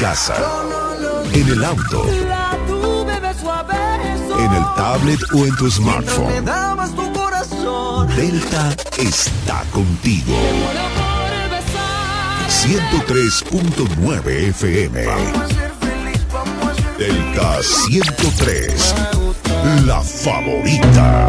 [0.00, 0.34] Casa.
[1.34, 2.06] En el auto.
[4.38, 6.46] En el tablet o en tu smartphone.
[8.16, 10.34] Delta está contigo.
[12.48, 15.04] 103.9 FM.
[16.96, 18.94] Delta 103.
[19.84, 21.28] La favorita.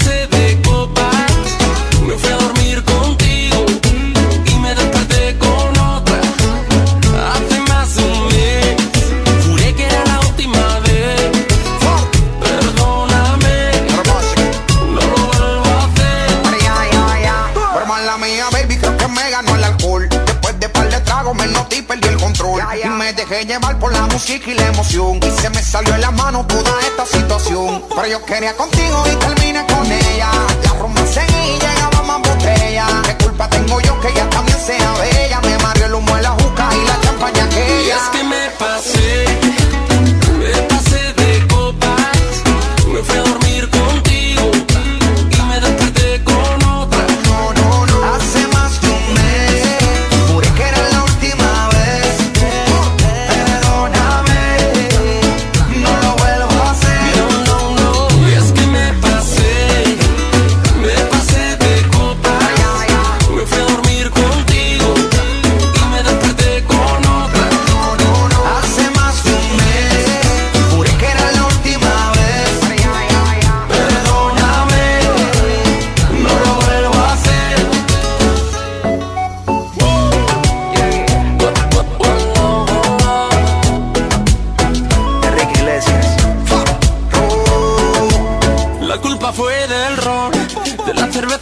[23.45, 25.19] llevar por la música y la emoción.
[25.21, 27.83] Y se me salió en la mano toda esta situación.
[27.89, 30.29] Pero yo quería contigo y terminé con ella.
[30.63, 32.87] La rumba y llegaba más botella.
[33.05, 35.41] ¿Qué culpa tengo yo que ella también sea bella?
[35.41, 37.95] Me mareó el humo de la juca y la champaña Y aquella.
[37.97, 39.25] es que me pasé,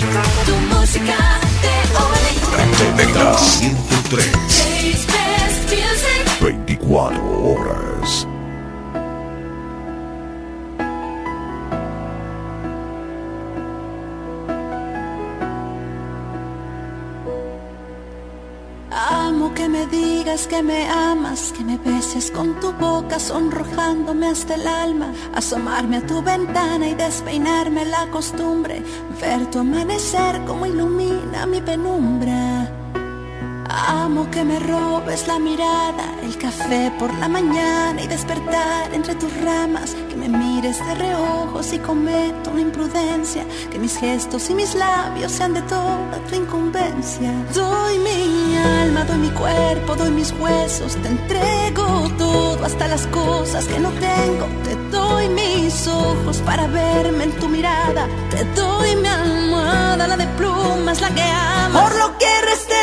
[0.00, 0.06] Tu
[0.74, 1.18] música
[1.60, 4.32] de Delta 103.
[4.48, 5.06] hoy.
[5.06, 6.24] Best Music.
[6.40, 7.79] 24 horas.
[20.30, 26.06] Que me amas, que me beses con tu boca, sonrojándome hasta el alma, asomarme a
[26.06, 28.80] tu ventana y despeinarme la costumbre,
[29.20, 32.70] ver tu amanecer como ilumina mi penumbra.
[33.68, 39.36] Amo que me robes la mirada, el café por la mañana y despertar entre tus
[39.42, 39.96] ramas,
[40.60, 45.62] mires de reojo si cometo una imprudencia, que mis gestos y mis labios sean de
[45.62, 47.32] toda tu incumbencia.
[47.54, 53.64] Doy mi alma, doy mi cuerpo, doy mis huesos, te entrego todo, hasta las cosas
[53.64, 54.46] que no tengo.
[54.64, 60.26] Te doy mis ojos para verme en tu mirada, te doy mi almohada, la de
[60.38, 61.82] plumas, la que amas.
[61.84, 62.79] Por lo que reste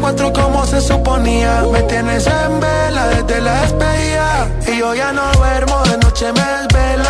[0.00, 1.62] cuatro como se suponía.
[1.70, 4.48] Me tienes en vela desde la despedida.
[4.66, 7.08] Y yo ya no duermo, de noche me desvelo.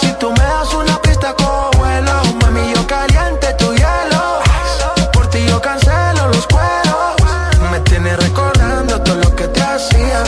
[0.00, 2.12] Si tú me das una pista, cojo vuelo.
[2.40, 4.40] Mami, yo caliente tu hielo.
[5.12, 7.70] Por ti yo cancelo los cueros.
[7.70, 10.22] Me tienes recordando todo lo que te hacía.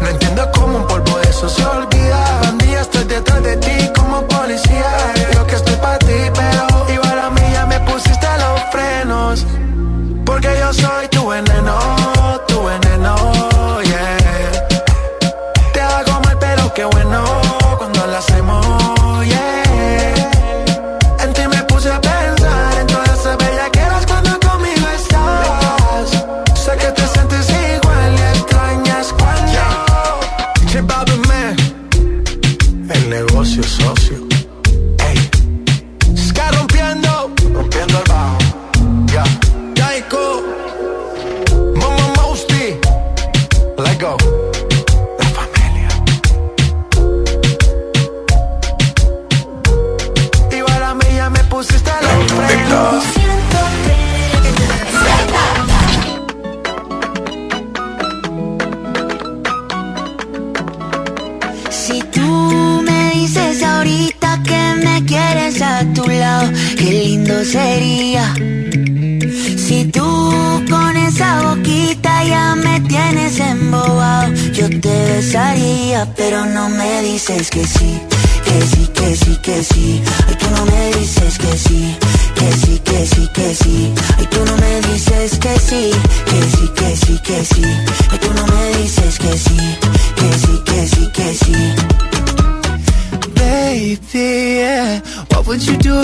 [0.00, 2.40] No entiendo cómo un polvo de eso se olvida.
[2.42, 5.17] Bandía, estoy detrás de ti como policía.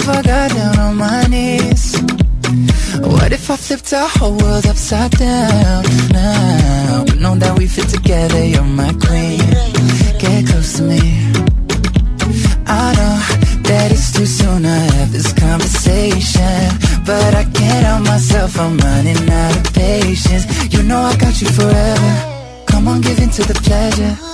[0.04, 1.96] If I got down on my knees?
[3.00, 7.04] What if I flipped our whole world upside down now?
[7.06, 9.40] But know that we fit together, you're my queen.
[10.20, 11.00] Get close to me.
[12.66, 13.16] I know
[13.68, 16.60] that it's too soon to have this conversation.
[17.06, 20.44] But I can't help myself, I'm running out of patience.
[20.72, 22.12] You know I got you forever.
[22.66, 24.33] Come on, give in to the pleasure.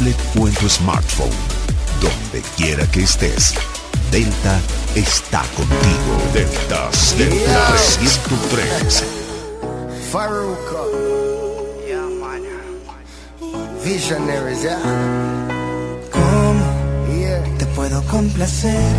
[0.00, 1.30] Tablet o en tu smartphone.
[2.00, 3.54] Donde quiera que estés.
[4.10, 4.58] Delta
[4.94, 6.16] está contigo.
[6.32, 9.04] Delta 103.
[10.10, 10.80] Faruka.
[13.84, 14.78] Visionaries, yeah.
[16.12, 16.64] ¿Cómo
[17.18, 17.42] Yeah.
[17.58, 18.94] te puedo complacer?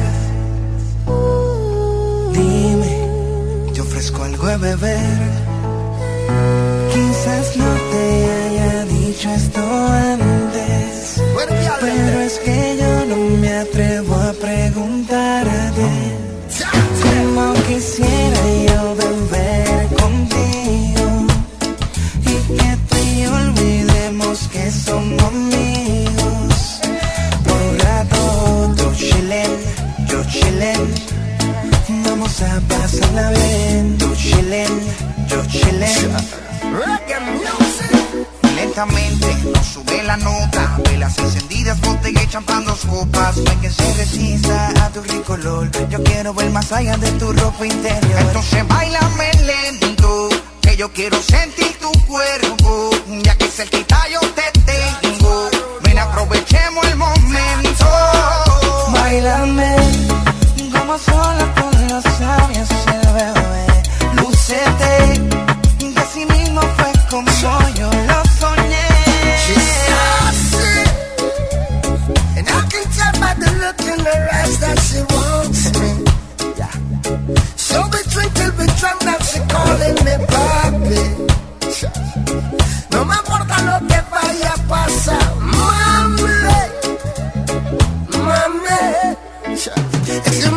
[2.33, 5.19] Dime, te ofrezco algo de beber.
[6.93, 9.61] Quizás no te haya dicho esto
[11.79, 15.89] pero es que yo no me atrevo a preguntarte.
[17.03, 21.27] Como quisiera yo beber contigo
[22.21, 26.81] y que tú y yo olvidemos que somos amigos.
[27.45, 29.51] Por un rato tú chillen,
[30.07, 30.93] yo chillen.
[32.05, 33.97] Vamos a pasarla bien.
[33.97, 34.73] Tú chillen,
[35.27, 35.41] yo
[37.19, 37.70] music.
[38.73, 44.85] Nos sube la nota Velas encendidas, botella y champán, copas No hay que se resista
[44.85, 45.69] a tu rico olor.
[45.89, 48.19] Yo quiero ver más allá de tu ropa interior.
[48.19, 50.29] Entonces bailame lento
[50.61, 52.91] Que yo quiero sentir tu cuerpo.
[53.23, 54.60] Ya que cerquita yo te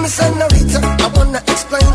[0.05, 1.87] me, señorita, I wanna explain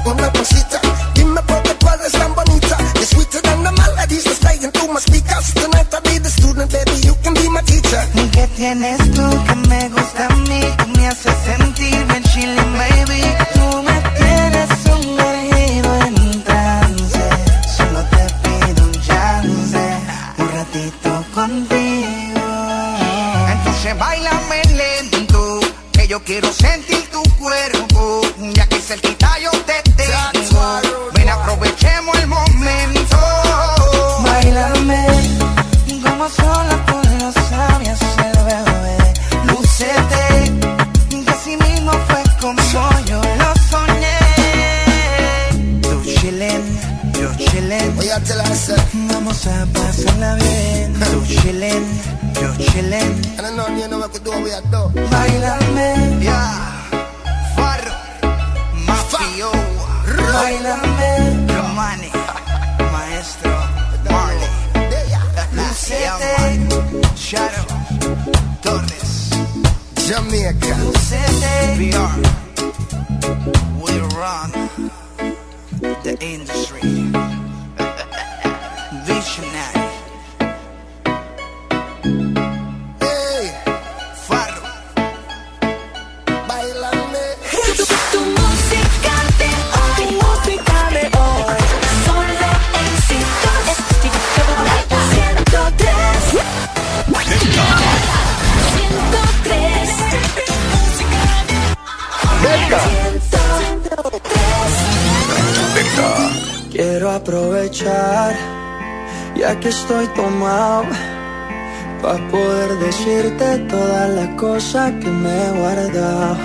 [115.24, 116.38] me he guardado.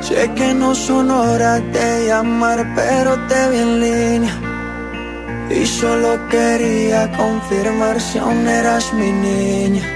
[0.00, 4.34] Sé que no son horas de llamar, pero te vi en línea.
[5.50, 9.86] Y solo quería confirmar si aún eras mi niña.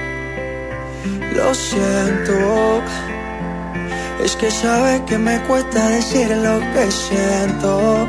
[1.34, 2.82] Lo siento,
[4.24, 8.08] es que sabe que me cuesta decir lo que siento.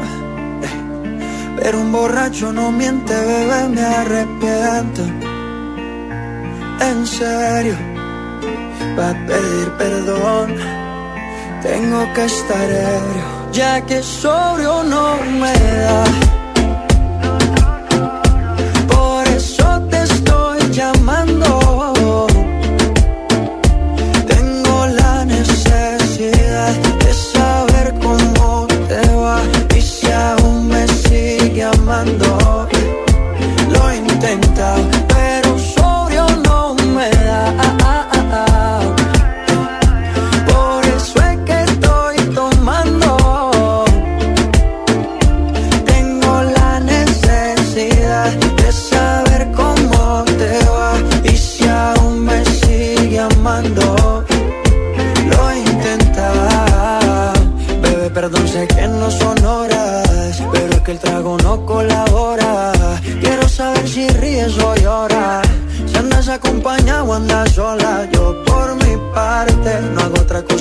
[1.57, 5.03] Pero un borracho no miente, bebé, me arrepiento.
[6.89, 7.75] En serio,
[8.97, 10.55] va a pedir perdón.
[11.61, 16.28] Tengo que estar ebrio, ya que sobrio no me da.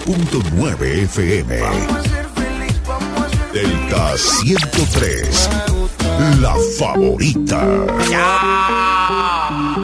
[0.00, 1.62] 103.9 FM.
[3.52, 5.50] Delta 103.
[6.40, 7.62] La favorita.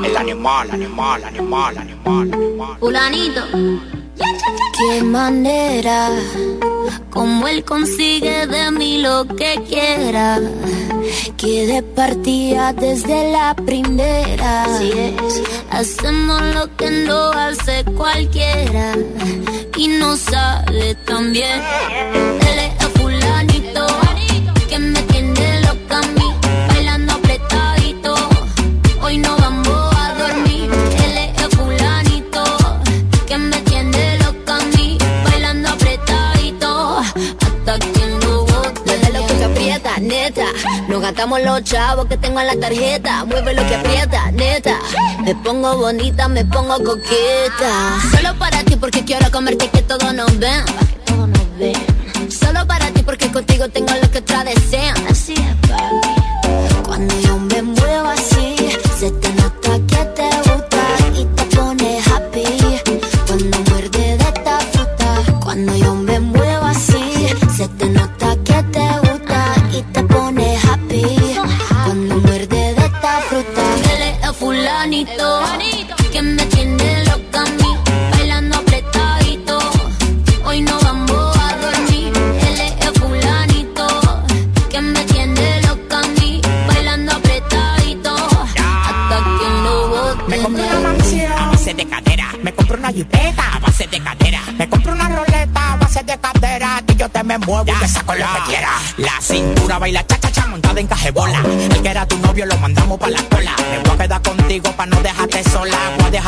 [0.04, 2.76] El animal, animal, animal, animal, animal.
[2.80, 3.42] Fulanito.
[4.76, 6.10] Qué manera,
[7.10, 10.40] como él consigue de mí lo que quiera.
[11.36, 14.66] Que de partida desde la primera.
[15.70, 18.94] Hacemos lo que no hace cualquiera.
[19.80, 22.29] Y no sale tan bien.
[41.20, 43.26] Nos gastamos los chavos que tengo en la tarjeta.
[43.26, 44.78] Mueve lo que aprieta, neta.
[45.22, 48.00] Me pongo bonita, me pongo coqueta.
[48.10, 50.64] Solo para ti porque quiero comerte que todos nos ven.
[51.18, 51.74] Nos ven.
[52.30, 54.96] Solo para ti porque contigo tengo lo que otras desean.
[55.10, 56.84] Así es, papi.
[56.86, 58.56] Cuando yo me muevo así,
[58.98, 59.89] se te nota que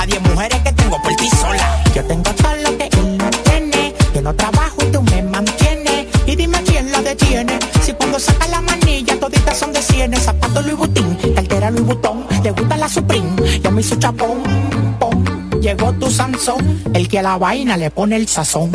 [0.03, 1.85] a dejar 10 mujeres que tengo por ti sola.
[1.95, 3.95] Yo tengo todo lo que él no tiene.
[4.15, 6.07] Yo no trabajo y tú me mantienes.
[6.27, 7.59] Y dime quién la detiene.
[7.83, 10.23] Si cuando saca la manilla toditas son de cienes.
[10.23, 12.27] Zapato Louis Vuitton, cartera Louis Vuitton.
[12.43, 14.43] Le gusta la Supreme, ya me hizo chapón.
[15.61, 18.73] Llegó tu Sansón, el que a la vaina le pone el sazón.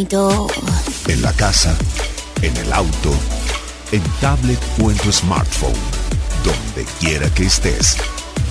[0.00, 0.46] Fulanito.
[1.08, 1.76] En la casa,
[2.42, 3.12] en el auto,
[3.92, 5.74] en tablet o en tu smartphone.
[6.44, 7.96] Donde quiera que estés.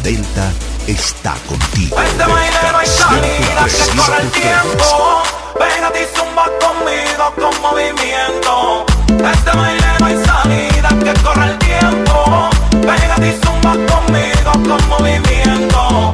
[0.03, 0.51] Delta
[0.87, 1.97] está contigo.
[2.01, 5.23] Este baile no hay salida, que corre el tiempo.
[5.57, 8.85] Pégate y zumba conmigo con movimiento.
[9.07, 12.49] Este baile no hay salida, que corre el tiempo.
[12.81, 16.13] Pégate y zumba conmigo con movimiento.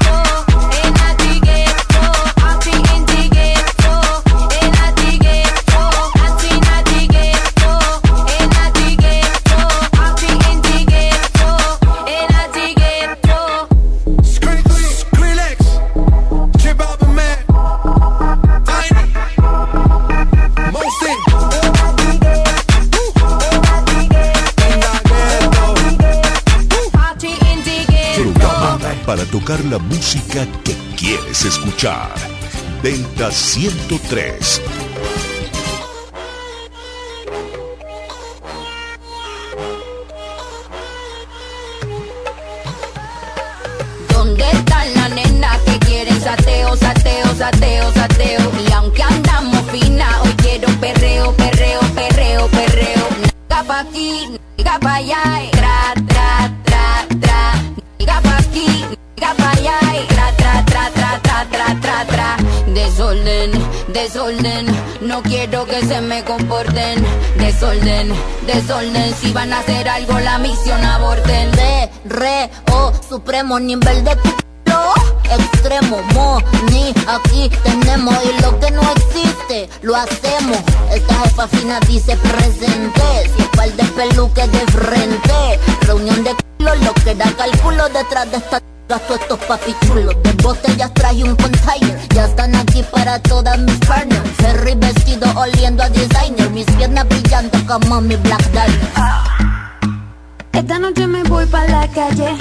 [29.59, 32.13] la música que quieres escuchar.
[32.81, 34.61] Delta 103.
[44.13, 48.51] ¿Dónde están las nenas que quieren sateo, sateo, sateo, sateo?
[48.67, 53.07] Y aunque andamos fina, hoy quiero perreo, perreo, perreo, perreo.
[53.49, 55.43] Naga pa' aquí, naga pa' allá.
[55.43, 55.50] Eh.
[63.11, 63.51] Desorden,
[63.91, 64.65] desorden,
[65.01, 67.03] no quiero que se me comporten.
[67.37, 68.09] Desorden,
[68.47, 71.51] desorden, si van a hacer algo la misión aborten.
[71.51, 74.11] Re, re, oh, supremo nivel de
[75.29, 76.41] extremo, mo
[76.71, 80.59] ni aquí tenemos y lo que no existe, lo hacemos.
[80.93, 86.93] Esta jefa fina dice presente, si par de peluques de frente, reunión de culo, lo
[86.93, 91.97] que da cálculo detrás de esta Gasto estos papi chulos De botellas traje un container
[92.09, 97.57] Ya están aquí para todas mis partners Ferry vestido oliendo a designer Mis piernas brillando
[97.67, 99.41] como mi Black Diamond
[100.53, 102.37] Esta noche me voy pa' la calle.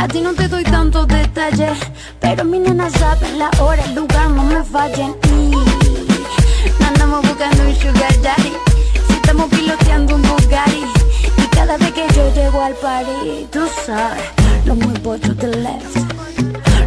[0.00, 1.78] A ti no te doy tantos detalles.
[2.20, 5.14] Pero mi nena saben la hora, el lugar, no me fallen.
[5.24, 8.52] Y andamos buscando un sugar daddy.
[9.06, 10.93] Si estamos piloteando un Bugatti.
[11.64, 14.22] Cada vez que yo llego al party, tú sabes,
[14.66, 15.96] lo muevo to the left.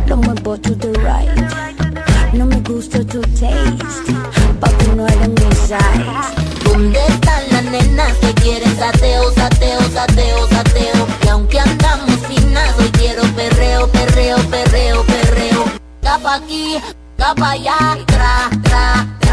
[0.05, 2.32] Lo muevo to the right.
[2.32, 4.13] No me gusta tu taste.
[4.59, 6.63] Papi, no eres mi size.
[6.63, 11.07] ¿Dónde están las nenas que quieren sateo, sateo, sateo, sateo?
[11.23, 15.63] Y aunque andamos finas, hoy quiero perreo, perreo, perreo, perreo.
[16.03, 16.78] Capa aquí,
[17.17, 19.26] capa allá, tra, tra, tra.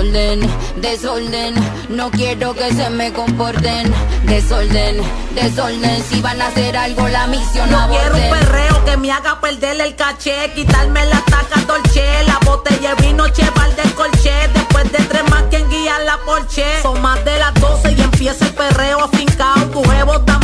[0.00, 0.40] Desorden,
[0.76, 1.54] desorden,
[1.90, 3.92] no quiero que se me comporten.
[4.24, 4.96] Desorden,
[5.34, 9.38] desorden, si van a hacer algo la misión No quiero un perreo que me haga
[9.42, 14.90] perder el caché, quitarme la taca dolce, la botella de vino cheval del colché, después
[14.90, 16.64] de tres más quien guía la porche.
[16.80, 20.38] Son más de las 12 y empieza el perreo afincao, tu está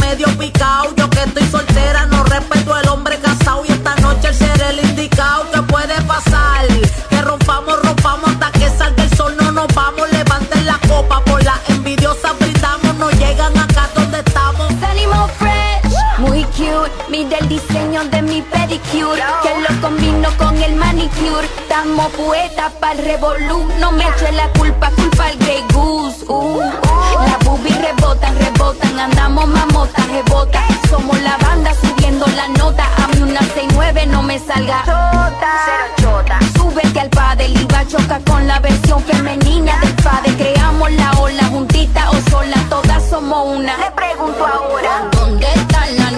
[17.17, 21.47] Mira el diseño de mi pedicure, que lo combino con el manicure.
[21.61, 23.67] Estamos poetas para revolú.
[23.81, 26.27] No me eche la culpa, culpa al Grey Goose.
[26.29, 30.63] Uh, Las boobies rebotan, rebotan, andamos mamotas, rebotan.
[30.91, 32.85] Somos la banda subiendo la nota.
[33.03, 36.39] A mí una 69 no me salga Cero chota.
[36.55, 40.35] Súbete al padre, iba a chocar con la versión femenina del padre.
[40.37, 43.75] Creamos la ola juntita o sola, todas somos una.
[43.79, 45.09] Le pregunto ahora.
[45.13, 46.13] ¿Dónde están las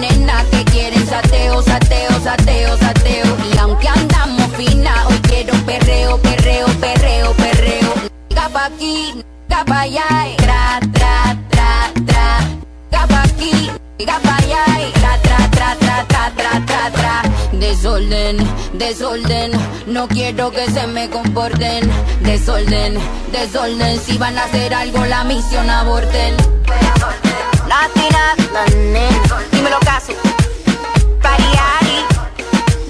[1.21, 3.37] sateo, sateo, sateo, sateo?
[3.53, 7.93] Y aunque andamos fina, hoy quiero perreo, perreo, perreo, perreo.
[8.33, 12.39] Capa aquí, capa allá, y tra, tra, tra, tra.
[12.91, 13.69] Capa aquí,
[14.05, 17.21] capa allá, y tra, tra, tra, tra, tra, tra, tra, tra.
[17.53, 18.37] Desorden,
[18.73, 19.51] desorden,
[19.87, 21.89] no quiero que se me comporten.
[22.21, 22.97] Desorden,
[23.31, 26.35] desorden, si van a hacer algo la misión aborten.
[27.67, 28.35] La nena,
[29.51, 30.13] dímelo caso.
[31.29, 31.97] Pariari,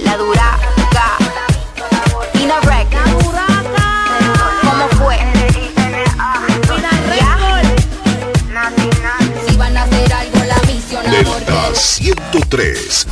[0.05, 1.17] la duraca.
[2.41, 2.87] Ina Rec.
[4.61, 5.17] ¿Cómo fue?
[9.45, 11.03] Si van a hacer algo la misión.
[11.11, 13.07] Delta 103.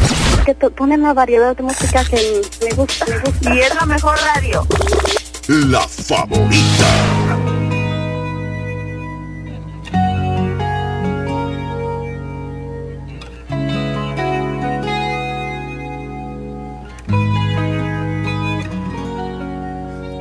[0.46, 3.54] que ponen una variedad de música que me gusta, me gusta.
[3.54, 4.66] Y es la mejor radio.
[5.48, 7.67] La favorita.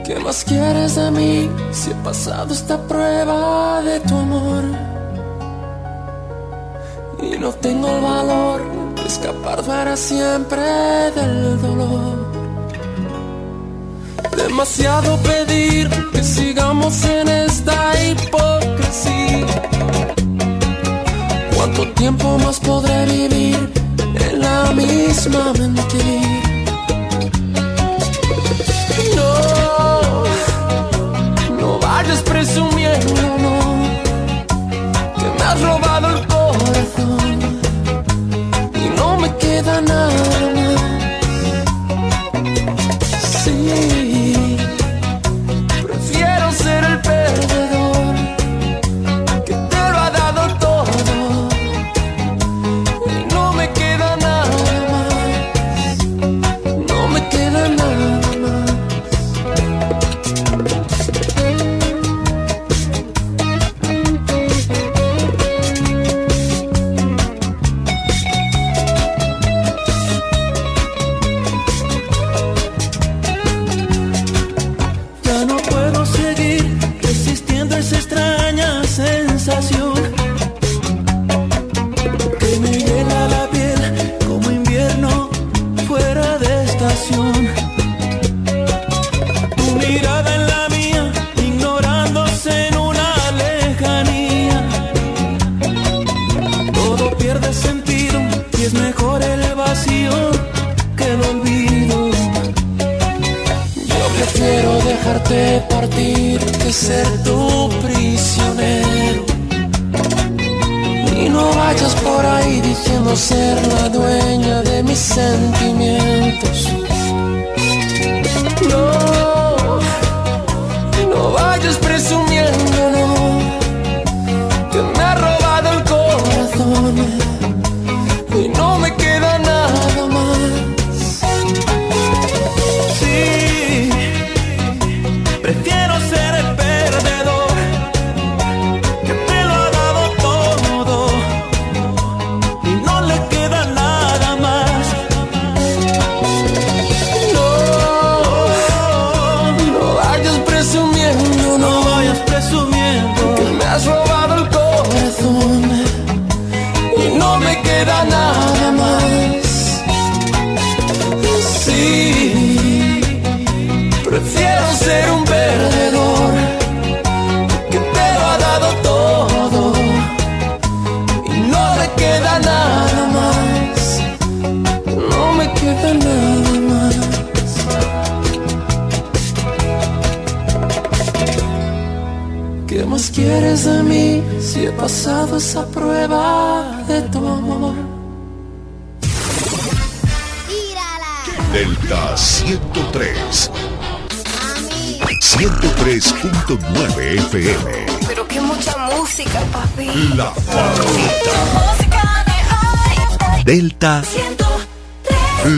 [0.06, 4.62] ¿Qué más quieres de mí si he pasado esta prueba de tu amor?
[7.20, 10.62] Y no tengo el valor de escapar para siempre
[11.16, 12.24] del dolor.
[14.36, 19.46] Demasiado pedir que sigamos en esta hipocresía.
[21.56, 23.72] ¿Cuánto tiempo más podré vivir
[24.20, 26.36] en la misma mentira?
[29.16, 29.35] No,
[32.06, 33.58] vayas presumiendo, no,
[35.16, 37.38] que me has robado el corazón.
[38.74, 40.55] Y no me queda nada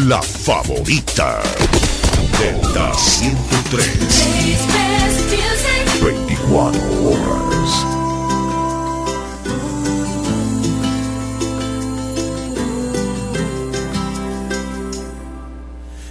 [0.08, 1.40] La favorita.
[2.38, 3.86] Delta 103.
[6.02, 7.86] 24 horas.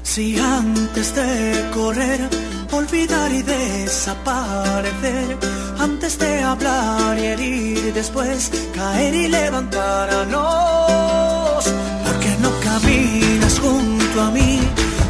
[0.03, 2.29] Si antes de correr,
[2.71, 5.37] olvidar y desaparecer,
[5.77, 11.26] antes de hablar y herir, después caer y levantar a no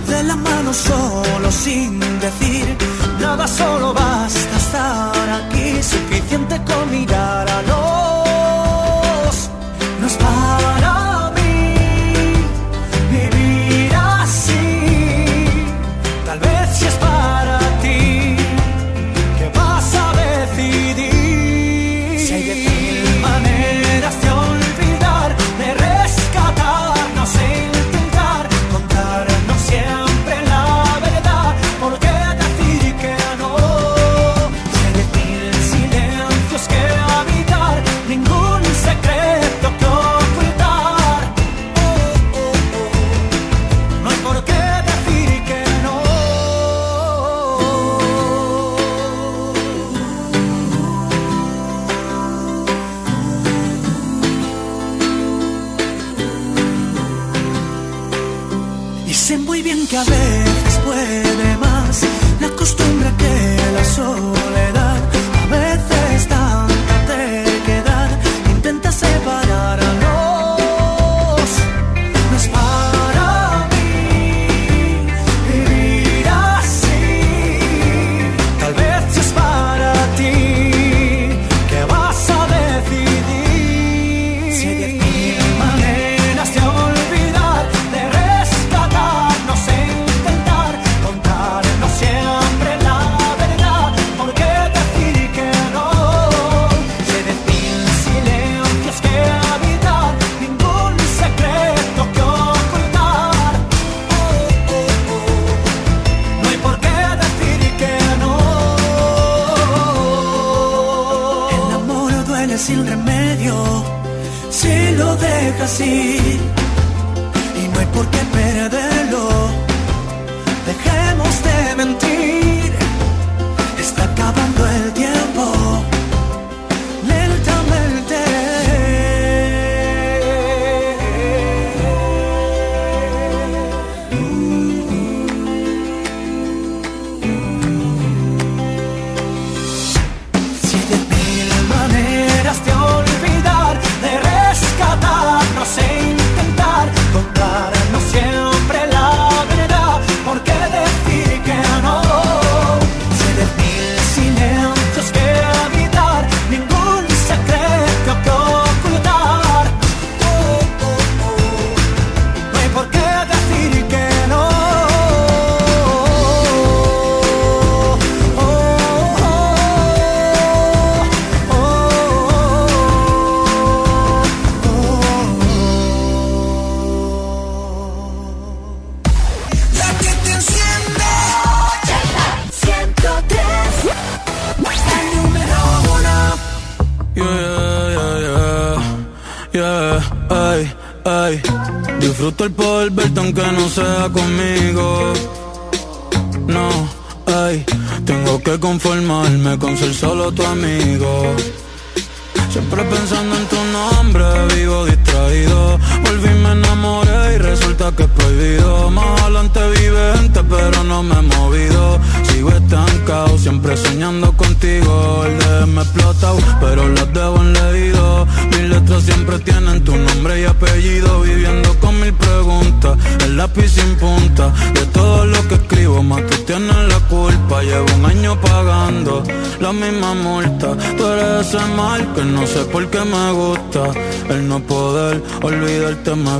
[0.08, 2.78] de la mano solo sin decir
[3.20, 8.17] nada, solo basta estar aquí, suficiente con mirar a los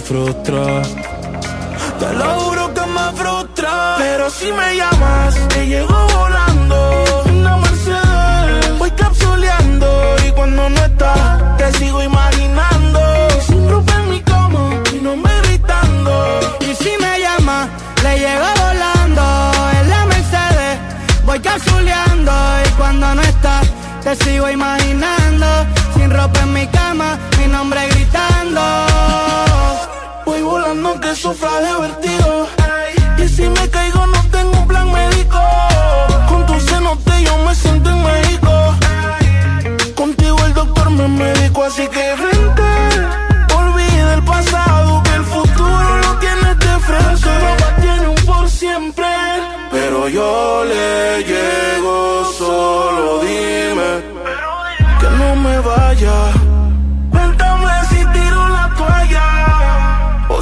[0.08, 0.82] frustra.
[2.00, 3.96] Te lo juro que me frustra.
[3.98, 6.78] Pero si me llamas, te llego volando.
[7.26, 9.88] Una Mercedes, voy capsuleando.
[10.26, 13.00] Y cuando no estás, te sigo imaginando.
[13.48, 14.64] Sin ropa en mi cama,
[14.96, 16.14] y no me gritando.
[16.62, 17.68] Y si me llama,
[18.04, 19.26] le llego volando
[19.78, 20.80] en la Mercedes.
[21.26, 22.32] Voy capsuleando
[22.66, 23.68] y cuando no estás,
[24.04, 25.48] te sigo imaginando.
[25.96, 28.87] Sin ropa en mi cama, mi nombre gritando.
[30.78, 32.48] Volando que sufra de vertigo.
[33.18, 34.17] Y si me caigo, no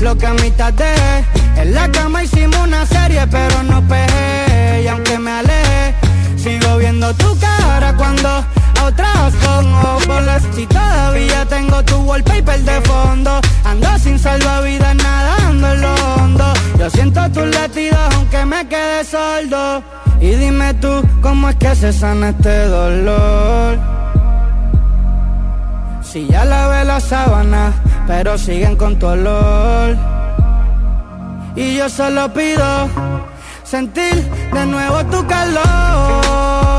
[0.00, 0.74] lo que a mitad.
[1.56, 4.82] En la cama hicimos una serie, pero no pegué.
[4.84, 5.94] Y aunque me aleje,
[6.36, 10.42] sigo viendo tu cara cuando a otras pongo bolas.
[10.54, 16.52] Si todavía tengo tu wallpaper de fondo, ando sin salvavidas nadando en lo hondo.
[16.78, 19.82] Yo siento tus latidos aunque me quede sordo.
[20.20, 23.99] Y dime tú, ¿cómo es que se sana este dolor?
[26.10, 27.72] Si ya lavé la sábana,
[28.08, 29.96] pero siguen con tu olor.
[31.54, 32.88] Y yo solo pido
[33.62, 36.69] sentir de nuevo tu calor.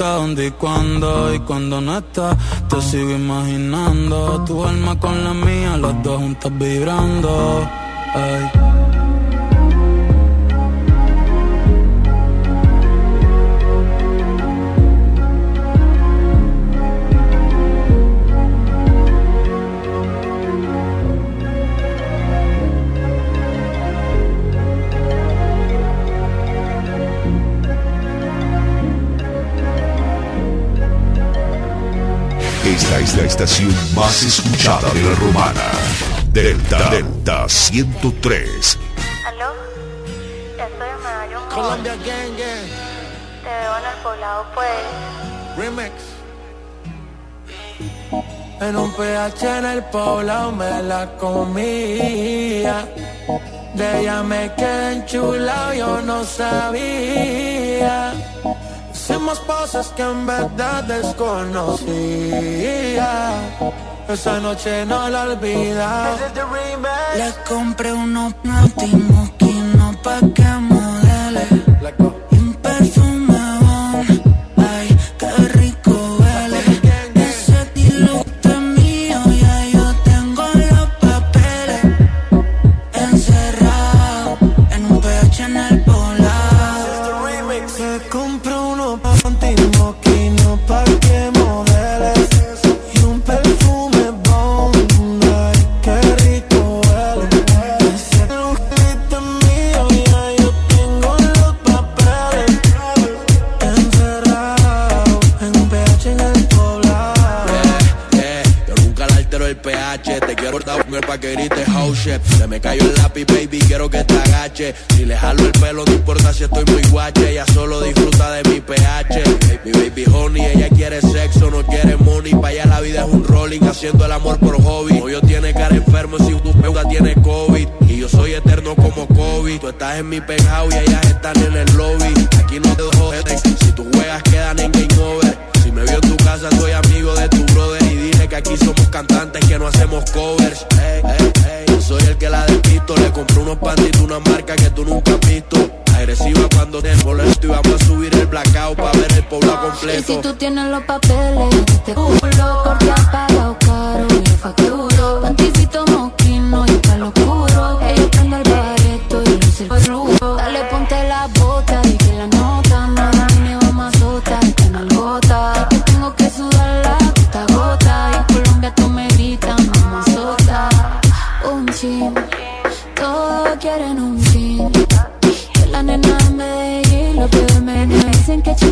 [0.00, 1.34] Importa dónde y cuándo.
[1.34, 2.36] Y cuando no estás,
[2.68, 4.42] te sigo imaginando.
[4.46, 7.68] Tu alma con la mía, las dos juntas vibrando.
[8.14, 8.59] Ey.
[33.42, 35.62] Estación más escuchada de la romana.
[36.30, 38.78] Delta Delta 103.
[39.26, 39.54] ¿Aló?
[40.58, 41.48] Estoy en.
[41.48, 42.68] Colombia Gang Gang.
[43.42, 44.68] Te veo en el poblado, pues.
[45.56, 45.94] Remix.
[48.60, 52.86] En un PH en el poblado me la comía.
[53.74, 57.39] De ella me quedé enchulado, yo no sabía.
[59.20, 61.84] Hicimos cosas que en verdad desconocía.
[64.08, 66.16] Esa noche no la olvidaba.
[67.18, 70.34] Le compré unos últimos 500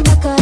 [0.08, 0.37] like a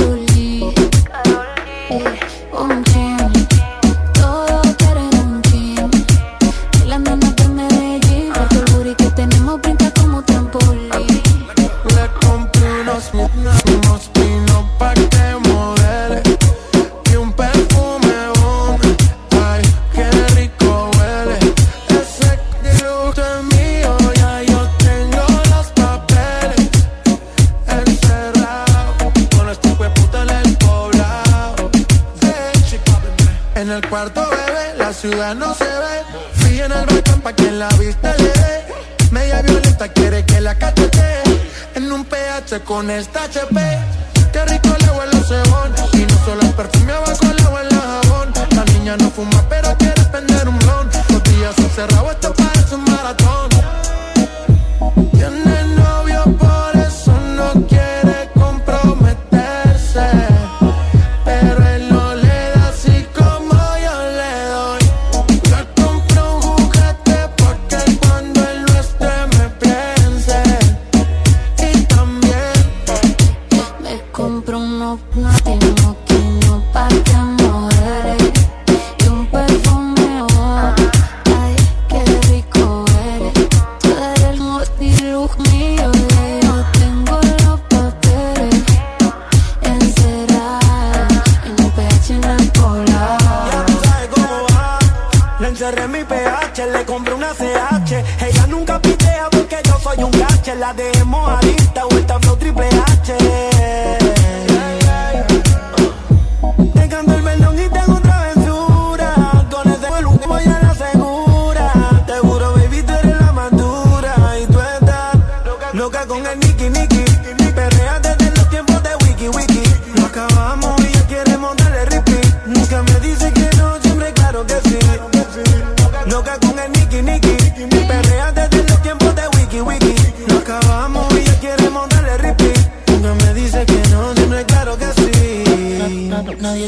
[42.76, 43.45] con esta che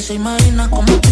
[0.01, 1.09] se imagina como tú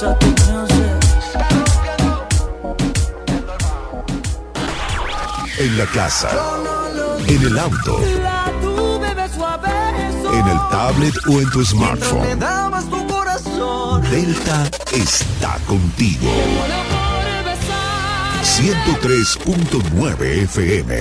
[0.00, 0.06] En
[5.76, 6.28] la casa,
[7.26, 8.00] en el auto,
[10.32, 12.38] en el tablet o en tu smartphone.
[14.08, 16.30] Delta está contigo.
[18.44, 21.00] 103.9 FM.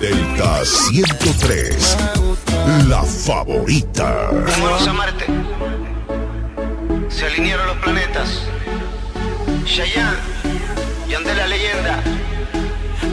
[0.00, 1.96] Delta 103.
[2.88, 4.30] La favorita.
[4.32, 5.45] Vamos a Marte.
[7.26, 8.28] Alinearon los planetas.
[9.66, 10.14] Shayan,
[11.08, 12.00] Yandel la leyenda.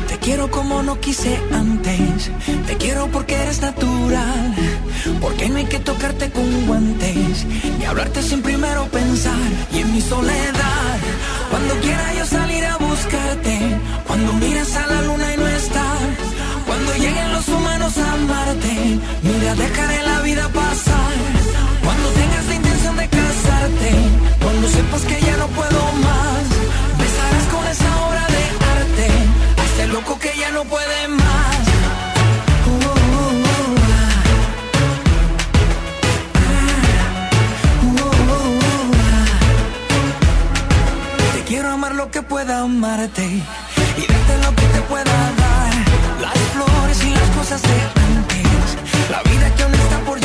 [0.08, 2.30] Te quiero como no quise antes.
[2.68, 4.54] Te quiero porque eres natural.
[5.20, 7.46] Porque no hay que tocarte con guantes.
[7.80, 9.50] Ni hablarte sin primero pensar.
[9.74, 10.98] Y en mi soledad,
[11.50, 13.60] cuando quiera yo salir a buscarte.
[14.06, 16.02] Cuando miras a la luna y no estás.
[16.68, 19.00] Cuando lleguen los humanos a amarte.
[19.24, 21.14] Mira, dejaré la vida pasar.
[21.84, 22.56] Cuando tengas la
[22.92, 23.92] de casarte.
[24.42, 26.44] Cuando sepas que ya no puedo más,
[27.00, 28.44] besarás con esa obra de
[28.76, 29.08] arte.
[29.52, 31.58] Hasta el este loco que ya no puede más.
[41.34, 45.74] Te Quiero amar lo que pueda amarte y darte lo que te pueda dar.
[46.22, 47.78] Las flores y las cosas de
[48.08, 48.68] antes,
[49.10, 50.23] la vida que aún está por